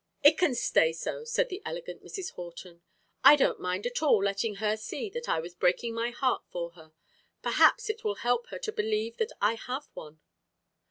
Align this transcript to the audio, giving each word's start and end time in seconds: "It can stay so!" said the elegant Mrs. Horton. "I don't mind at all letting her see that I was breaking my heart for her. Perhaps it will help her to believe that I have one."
"It 0.23 0.35
can 0.35 0.55
stay 0.55 0.93
so!" 0.93 1.23
said 1.25 1.49
the 1.49 1.61
elegant 1.63 2.03
Mrs. 2.03 2.31
Horton. 2.31 2.81
"I 3.23 3.35
don't 3.35 3.59
mind 3.59 3.85
at 3.85 4.01
all 4.01 4.23
letting 4.23 4.55
her 4.55 4.75
see 4.75 5.11
that 5.11 5.29
I 5.29 5.39
was 5.39 5.53
breaking 5.53 5.93
my 5.93 6.09
heart 6.09 6.41
for 6.49 6.71
her. 6.71 6.93
Perhaps 7.43 7.87
it 7.87 8.03
will 8.03 8.15
help 8.25 8.47
her 8.47 8.57
to 8.57 8.71
believe 8.71 9.17
that 9.17 9.33
I 9.39 9.53
have 9.53 9.89
one." 9.93 10.19